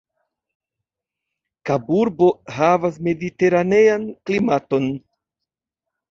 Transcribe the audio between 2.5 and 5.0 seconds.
havas mediteranean klimaton.